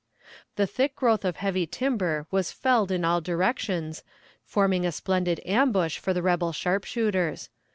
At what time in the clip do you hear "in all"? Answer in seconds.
2.91-3.21